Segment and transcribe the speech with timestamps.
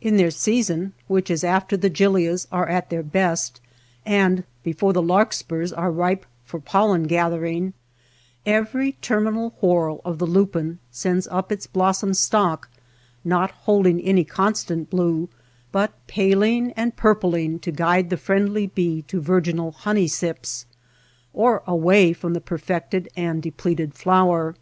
[0.00, 3.60] In their season, which is after the gilias are at their best,
[4.04, 7.74] and before the larkspurs are ripe for pollen 147 THE MESA
[8.44, 12.68] TRAIL gathering, every terminal whorl of the lupin sends up its blossom stalk,
[13.24, 15.28] not hold ing any constant blue,
[15.72, 20.66] but paling and purpling to guide the friendly bee to vir ginal honey sips,
[21.34, 24.54] or away from the per fected and depleted flower.